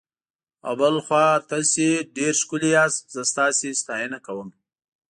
او 0.67 0.73
بل 0.81 0.95
خوا 1.05 1.25
تاسي 1.49 1.89
ډېر 2.17 2.33
ښکلي 2.41 2.69
یاست، 2.77 3.03
زه 3.13 3.21
ستاسي 3.31 3.69
ستاینه 3.81 4.19
کوم. 4.25 4.49